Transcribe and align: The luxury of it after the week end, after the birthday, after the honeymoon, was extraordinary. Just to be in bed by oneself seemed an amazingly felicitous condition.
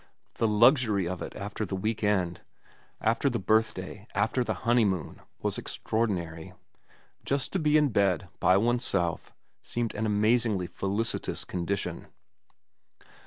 The 0.37 0.47
luxury 0.47 1.07
of 1.07 1.21
it 1.21 1.35
after 1.35 1.63
the 1.63 1.75
week 1.75 2.03
end, 2.03 2.41
after 3.01 3.29
the 3.29 3.37
birthday, 3.37 4.07
after 4.15 4.43
the 4.43 4.55
honeymoon, 4.65 5.21
was 5.43 5.59
extraordinary. 5.59 6.53
Just 7.23 7.53
to 7.53 7.59
be 7.59 7.77
in 7.77 7.89
bed 7.89 8.27
by 8.39 8.57
oneself 8.57 9.31
seemed 9.61 9.93
an 9.93 10.07
amazingly 10.07 10.65
felicitous 10.65 11.45
condition. 11.45 12.07